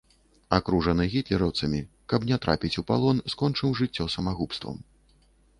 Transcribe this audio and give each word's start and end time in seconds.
Акружаны 0.57 1.05
гітлераўцамі, 1.15 1.81
каб 2.13 2.27
не 2.31 2.37
трапіць 2.45 2.73
у 2.83 2.87
палон, 2.93 3.21
скончыў 3.35 3.79
жыццё 3.81 4.11
самагубствам. 4.15 4.85